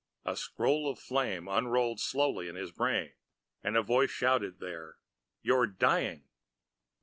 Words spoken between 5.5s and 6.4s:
dying!"